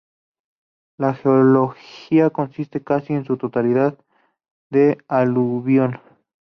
[0.97, 3.99] La geología consiste casi en su totalidad
[4.71, 5.99] de aluvión.